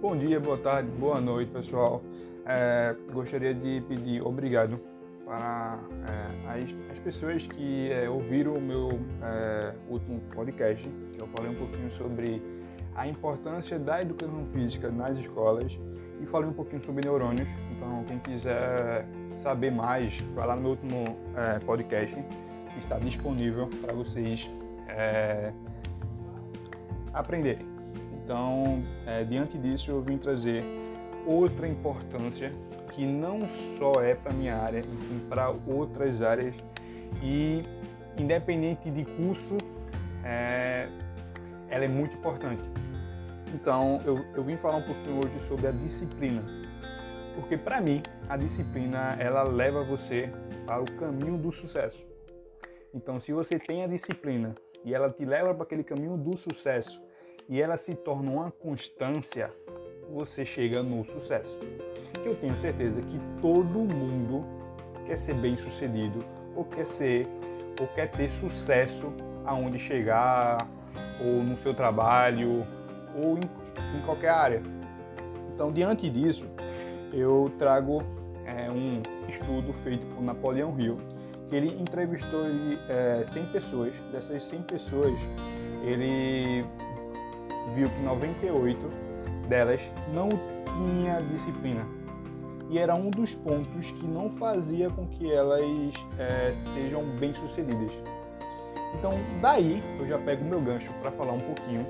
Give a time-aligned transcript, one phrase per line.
[0.00, 2.02] Bom dia, boa tarde, boa noite, pessoal.
[2.46, 4.80] É, gostaria de pedir obrigado
[5.26, 11.26] para é, as, as, pessoas que é, ouviram o meu é, último podcast, que eu
[11.26, 12.42] falei um pouquinho sobre
[12.94, 15.78] a importância da educação física nas escolas
[16.18, 17.48] e falei um pouquinho sobre neurônios.
[17.70, 19.04] Então, quem quiser
[19.42, 24.50] saber mais, vai lá no meu último é, podcast, que está disponível para vocês
[24.88, 25.52] é,
[27.12, 27.69] aprenderem.
[28.30, 30.62] Então, é, diante disso, eu vim trazer
[31.26, 32.52] outra importância
[32.92, 36.54] que não só é para minha área, e sim para outras áreas
[37.20, 37.64] e
[38.16, 39.58] independente de curso,
[40.22, 40.88] é,
[41.68, 42.62] ela é muito importante.
[43.52, 46.44] Então, eu, eu vim falar um pouquinho hoje sobre a disciplina,
[47.34, 50.30] porque para mim a disciplina ela leva você
[50.66, 52.06] para o caminho do sucesso.
[52.94, 57.09] Então, se você tem a disciplina e ela te leva para aquele caminho do sucesso
[57.50, 59.52] e ela se torna uma constância,
[60.08, 61.58] você chega no sucesso.
[62.22, 64.44] Que eu tenho certeza que todo mundo
[65.04, 67.26] quer ser bem sucedido, ou quer ser,
[67.80, 69.12] ou quer ter sucesso
[69.44, 70.58] aonde chegar,
[71.20, 72.64] ou no seu trabalho,
[73.20, 74.62] ou em, em qualquer área.
[75.52, 76.46] Então, diante disso,
[77.12, 78.04] eu trago
[78.46, 80.98] é, um estudo feito por Napoleão Hill,
[81.48, 82.44] que ele entrevistou
[82.88, 83.92] é, 100 pessoas.
[84.12, 85.18] Dessas 100 pessoas,
[85.84, 86.64] ele
[87.74, 88.78] viu que 98
[89.48, 89.80] delas
[90.12, 90.28] não
[90.64, 91.86] tinha disciplina.
[92.70, 95.60] E era um dos pontos que não fazia com que elas
[96.18, 97.92] é, sejam bem-sucedidas.
[98.96, 101.86] Então, daí eu já pego o meu gancho para falar um pouquinho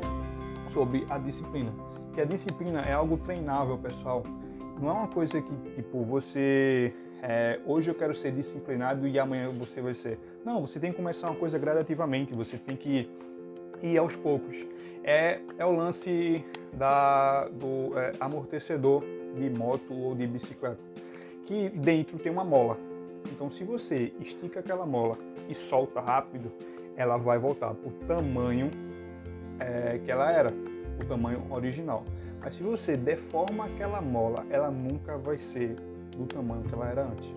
[0.73, 1.71] sobre a disciplina.
[2.15, 4.23] Que a disciplina é algo treinável, pessoal.
[4.81, 6.95] Não é uma coisa que, tipo, você.
[7.23, 10.19] É, hoje eu quero ser disciplinado e amanhã você vai ser.
[10.45, 13.11] Não, você tem que começar uma coisa gradativamente, você tem que
[13.83, 14.57] ir aos poucos
[15.05, 19.03] é, é o lance da, do é, amortecedor
[19.37, 20.79] de moto ou de bicicleta,
[21.47, 22.77] que dentro tem uma mola.
[23.33, 25.19] Então, se você estica aquela mola
[25.49, 26.51] e solta rápido,
[26.97, 28.71] ela vai voltar para o tamanho
[29.59, 30.53] é, que ela era,
[31.01, 32.05] o tamanho original.
[32.43, 35.77] Mas se você deforma aquela mola, ela nunca vai ser
[36.17, 37.29] do tamanho que ela era antes.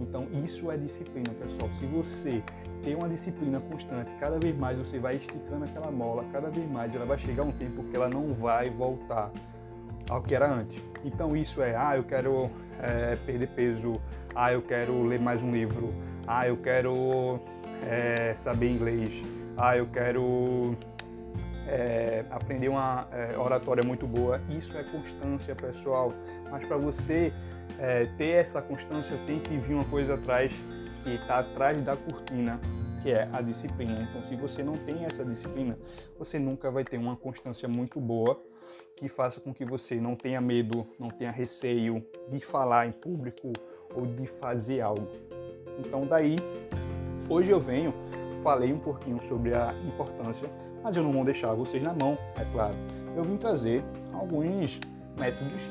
[0.00, 1.70] Então, isso é disciplina, pessoal.
[1.74, 2.42] Se você
[2.82, 6.94] tem uma disciplina constante, cada vez mais você vai esticando aquela mola, cada vez mais
[6.94, 9.30] ela vai chegar um tempo que ela não vai voltar
[10.08, 10.82] ao que era antes.
[11.04, 12.50] Então, isso é, ah, eu quero
[12.80, 14.00] é, perder peso,
[14.34, 15.92] ah, eu quero ler mais um livro,
[16.26, 17.40] ah, eu quero
[17.88, 19.22] é, saber inglês,
[19.56, 20.76] ah, eu quero
[21.68, 24.40] é, aprender uma é, oratória muito boa.
[24.48, 26.12] Isso é constância, pessoal.
[26.50, 27.32] Mas para você
[27.78, 30.52] é, ter essa constância, tem que vir uma coisa atrás
[31.02, 32.60] que está atrás da cortina,
[33.02, 34.08] que é a disciplina.
[34.08, 35.78] Então, se você não tem essa disciplina,
[36.18, 38.40] você nunca vai ter uma constância muito boa
[38.96, 43.52] que faça com que você não tenha medo, não tenha receio de falar em público
[43.94, 45.08] ou de fazer algo.
[45.78, 46.36] Então, daí,
[47.28, 47.92] hoje eu venho,
[48.42, 50.48] falei um pouquinho sobre a importância,
[50.82, 52.74] mas eu não vou deixar vocês na mão, é claro.
[53.16, 53.82] Eu vim trazer
[54.12, 54.78] alguns
[55.18, 55.62] métodos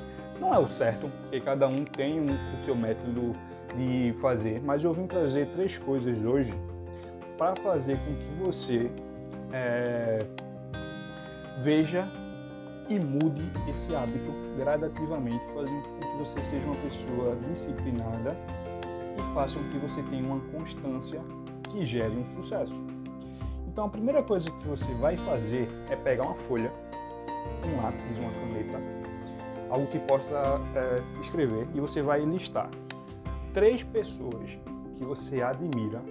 [0.41, 3.33] não é o certo, porque cada um tem um, o seu método
[3.75, 6.53] de fazer, mas eu vim trazer três coisas hoje
[7.37, 8.91] para fazer com que você
[9.51, 10.25] é,
[11.63, 12.07] veja
[12.89, 18.35] e mude esse hábito gradativamente, fazendo com que você seja uma pessoa disciplinada
[19.17, 21.21] e faça com que você tenha uma constância
[21.69, 22.73] que gere um sucesso.
[23.67, 26.71] Então a primeira coisa que você vai fazer é pegar uma folha,
[27.65, 29.01] um lápis, uma caneta
[29.71, 32.69] algo que possa é, escrever e você vai listar
[33.53, 34.49] três pessoas
[34.97, 36.01] que você admira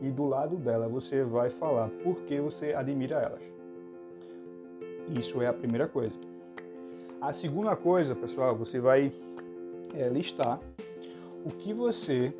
[0.00, 3.42] e do lado dela você vai falar por que você admira elas.
[5.18, 6.14] Isso é a primeira coisa.
[7.20, 9.12] A segunda coisa, pessoal, você vai
[9.94, 10.60] é, listar
[11.44, 12.32] o que você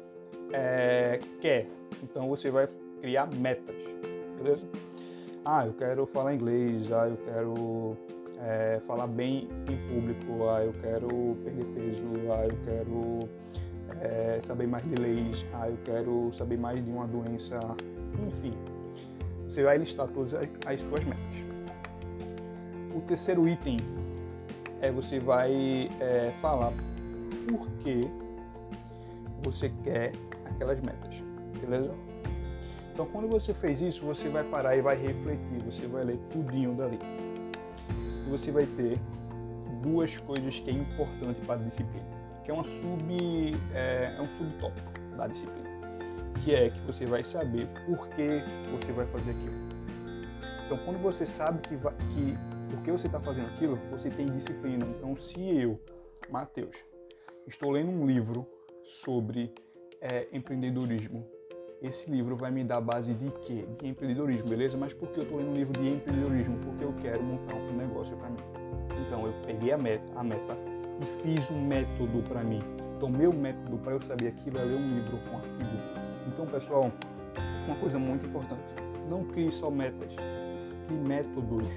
[0.52, 1.66] é, quer.
[2.02, 2.68] Então você vai
[3.00, 3.76] criar metas,
[4.36, 4.62] beleza?
[5.44, 7.96] Ah, eu quero falar inglês, ah, eu quero
[8.40, 13.28] é, falar bem em público, ah, eu quero perder peso, ah, eu quero
[14.00, 17.58] é, saber mais de leis, ah, eu quero saber mais de uma doença,
[18.26, 18.54] enfim.
[19.44, 21.38] Você vai listar todas as suas metas.
[22.94, 23.78] O terceiro item
[24.80, 26.72] é você vai é, falar
[27.48, 28.02] por que
[29.42, 30.12] você quer
[30.44, 31.14] aquelas metas,
[31.60, 31.94] beleza?
[32.92, 36.74] Então, quando você fez isso, você vai parar e vai refletir, você vai ler tudinho
[36.74, 36.98] dali
[38.28, 38.98] você vai ter
[39.82, 42.06] duas coisas que é importante para a disciplina,
[42.48, 43.14] que é uma sub
[43.74, 45.68] é, é um subtópico da disciplina,
[46.42, 49.68] que é que você vai saber por que você vai fazer aquilo.
[50.64, 52.38] Então, quando você sabe que, que
[52.70, 54.86] porque você está fazendo aquilo, você tem disciplina.
[54.86, 55.78] Então, se eu,
[56.30, 56.74] Matheus,
[57.46, 58.46] estou lendo um livro
[58.82, 59.52] sobre
[60.00, 61.28] é, empreendedorismo,
[61.82, 63.66] esse livro vai me dar base de quê?
[63.78, 64.78] De empreendedorismo, beleza?
[64.78, 66.56] Mas por que eu estou lendo um livro de empreendedorismo?
[66.64, 68.40] Porque eu quero montar um negócio para mim.
[69.06, 72.62] Então, eu peguei a meta, a meta e fiz um método para mim.
[72.96, 76.08] Então, meu método para eu saber aquilo é ler um livro com artigo.
[76.26, 76.90] Então, pessoal,
[77.66, 78.60] uma coisa muito importante:
[79.08, 80.10] não crie só metas,
[80.86, 81.68] crie métodos,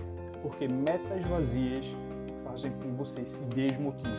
[0.41, 1.85] porque metas vazias
[2.43, 4.09] fazem com que você se desmotive.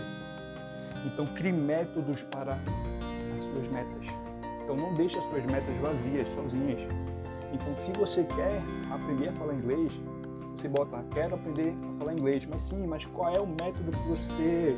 [1.06, 4.06] Então, crie métodos para as suas metas.
[4.62, 6.80] Então, não deixe as suas metas vazias, sozinhas.
[7.52, 9.92] Então, se você quer aprender a falar inglês,
[10.56, 12.46] você bota, quero aprender a falar inglês.
[12.46, 14.76] Mas sim, mas qual é o método que você,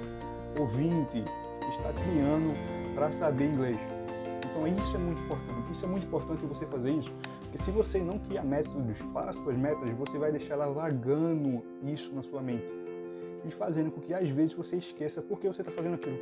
[0.58, 1.24] ouvinte,
[1.70, 2.54] está criando
[2.94, 3.78] para saber inglês?
[4.44, 5.72] Então, isso é muito importante.
[5.72, 7.12] Isso é muito importante você fazer isso.
[7.42, 11.62] Porque se você não cria métodos para as suas metas, você vai deixar ela vagando
[11.84, 12.84] isso na sua mente
[13.46, 16.18] e fazendo com que às vezes você esqueça por que você está fazendo aquilo.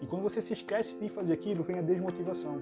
[0.00, 2.60] E quando você se esquece de fazer aquilo, vem a desmotivação.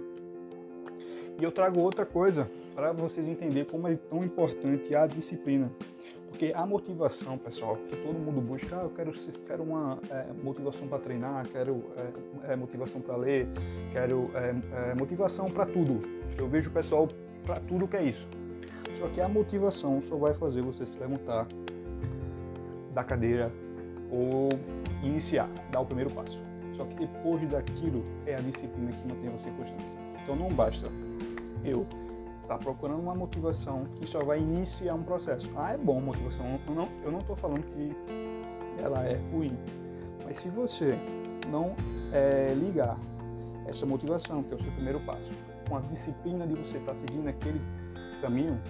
[1.39, 5.71] E eu trago outra coisa para vocês entenderem como é tão importante a disciplina.
[6.29, 9.13] Porque a motivação, pessoal, que todo mundo busca, ah, eu quero,
[9.47, 13.49] quero uma é, motivação para treinar, quero é, é, motivação para ler,
[13.93, 16.03] quero é, é, motivação para tudo.
[16.37, 17.09] Eu vejo o pessoal
[17.45, 18.27] para tudo que é isso.
[18.99, 21.47] Só que a motivação só vai fazer você se levantar
[22.93, 23.51] da cadeira
[24.11, 24.49] ou
[25.03, 26.41] iniciar, dar o primeiro passo.
[26.77, 29.85] Só que depois daquilo é a disciplina que mantém você constante.
[30.23, 30.89] Então não basta
[31.65, 31.87] eu
[32.47, 35.51] estar tá procurando uma motivação que só vai iniciar um processo.
[35.57, 36.61] Ah, é bom motivação.
[37.05, 37.93] Eu não estou falando que
[38.79, 39.59] ela é ruim.
[40.25, 40.97] Mas se você
[41.51, 41.75] não
[42.13, 42.97] é, ligar
[43.67, 45.31] essa motivação, que é o seu primeiro passo,
[45.69, 47.61] com a disciplina de você estar tá seguindo aquele
[48.23, 48.61] caminho,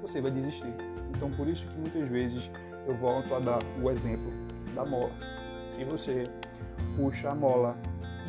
[0.00, 0.72] você vai desistir.
[1.14, 2.50] Então por isso que muitas vezes
[2.86, 4.32] eu volto a dar o exemplo
[4.74, 5.12] da mola.
[5.68, 6.24] Se você
[6.96, 7.76] puxa a mola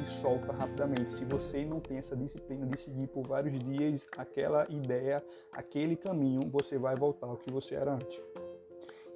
[0.01, 4.65] e solta rapidamente, se você não tem essa disciplina de seguir por vários dias aquela
[4.69, 8.19] ideia, aquele caminho, você vai voltar ao que você era antes.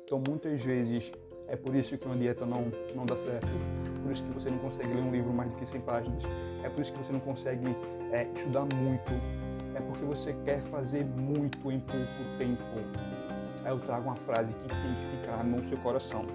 [0.03, 1.11] Então muitas vezes
[1.47, 3.47] é por isso que uma dieta não, não dá certo,
[4.01, 6.23] por isso que você não consegue ler um livro mais do que 100 páginas,
[6.63, 7.67] é por isso que você não consegue
[8.11, 9.11] é, estudar muito,
[9.75, 12.61] é porque você quer fazer muito em pouco tempo.
[13.63, 16.25] Aí eu trago uma frase que tem que ficar no seu coração.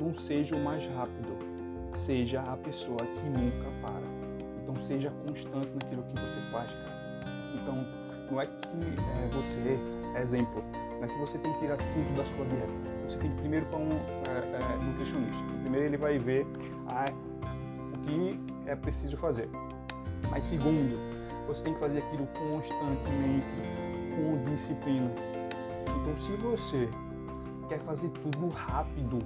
[0.00, 1.36] Não seja o mais rápido,
[1.98, 4.06] seja a pessoa que nunca para.
[4.62, 7.02] Então seja constante naquilo que você faz, cara.
[7.54, 10.64] Então não é que é, você, exemplo,
[10.96, 12.92] não é que você tem que tirar tudo da sua dieta.
[13.06, 15.42] Você tem que primeiro para um é, é, nutricionista.
[15.62, 16.46] Primeiro ele vai ver
[16.88, 17.12] ah,
[17.92, 19.48] o que é preciso fazer.
[20.30, 20.98] Mas segundo,
[21.46, 23.46] você tem que fazer aquilo constantemente,
[24.14, 25.10] com disciplina.
[26.00, 26.88] Então se você
[27.68, 29.18] quer fazer tudo rápido,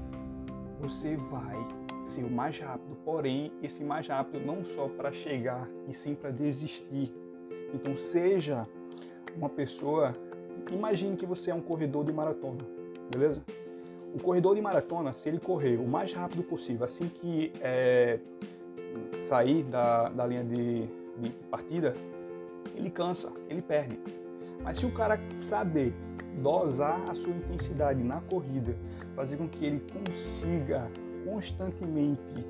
[0.80, 2.96] você vai ser o mais rápido.
[3.04, 7.12] Porém, esse mais rápido não só para chegar, e sim para desistir.
[7.74, 8.66] Então, seja
[9.36, 10.12] uma pessoa.
[10.70, 12.64] Imagine que você é um corredor de maratona,
[13.10, 13.42] beleza?
[14.14, 18.18] O corredor de maratona, se ele correr o mais rápido possível, assim que é,
[19.22, 20.86] sair da, da linha de,
[21.18, 21.92] de partida,
[22.74, 23.98] ele cansa, ele perde.
[24.62, 25.92] Mas se o cara saber
[26.42, 28.74] dosar a sua intensidade na corrida,
[29.14, 30.90] fazer com que ele consiga
[31.26, 32.44] constantemente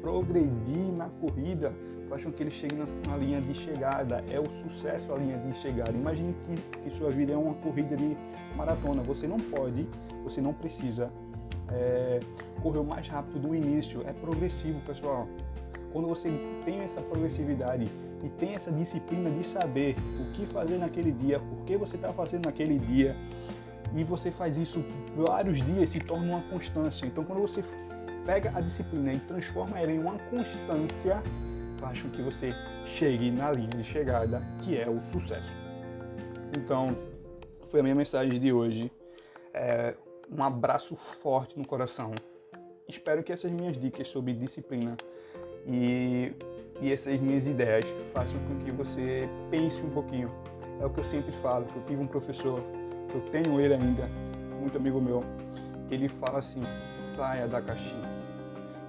[0.00, 1.72] progredir na corrida,
[2.08, 4.24] faz com que ele chegue na, na, linha de chegada.
[4.30, 5.92] É o sucesso a linha de chegada.
[5.92, 8.16] Imagine que, que sua vida é uma corrida de
[8.56, 9.02] maratona.
[9.02, 9.86] Você não pode,
[10.22, 11.10] você não precisa
[11.70, 12.20] é,
[12.62, 14.02] correr o mais rápido do início.
[14.06, 15.28] É progressivo, pessoal.
[15.92, 16.28] Quando você
[16.64, 17.88] tem essa progressividade
[18.22, 22.12] e tem essa disciplina de saber o que fazer naquele dia, por que você está
[22.12, 23.14] fazendo naquele dia,
[23.96, 24.84] e você faz isso
[25.16, 27.06] vários dias, se torna uma constância.
[27.06, 27.62] Então, quando você
[28.24, 31.22] pega a disciplina e transforma ela em uma constância,
[31.78, 32.52] faz com que você
[32.86, 35.52] chegue na linha de chegada, que é o sucesso.
[36.56, 36.96] Então,
[37.70, 38.90] foi a minha mensagem de hoje.
[39.52, 39.94] É,
[40.30, 42.12] um abraço forte no coração.
[42.88, 44.96] Espero que essas minhas dicas sobre disciplina
[45.66, 46.32] e,
[46.80, 50.30] e essas minhas ideias façam com que você pense um pouquinho.
[50.80, 52.60] É o que eu sempre falo, que eu tive um professor,
[53.08, 54.08] que eu tenho ele ainda,
[54.60, 55.22] muito amigo meu,
[55.88, 56.62] que ele fala assim,
[57.16, 58.13] saia da caixinha.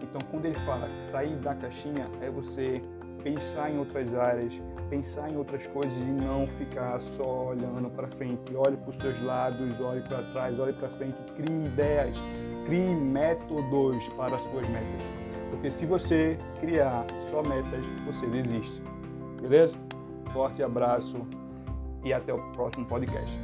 [0.01, 2.81] Então quando ele fala sair da caixinha, é você
[3.23, 4.53] pensar em outras áreas,
[4.89, 8.55] pensar em outras coisas e não ficar só olhando para frente.
[8.55, 12.17] Olhe para os seus lados, olhe para trás, olhe para frente, crie ideias,
[12.65, 15.01] crie métodos para as suas metas.
[15.49, 18.81] Porque se você criar só metas, você desiste.
[19.41, 19.75] Beleza?
[20.31, 21.17] Forte abraço
[22.03, 23.39] e até o próximo podcast.